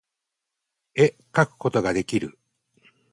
[0.95, 2.39] 絵描くことができる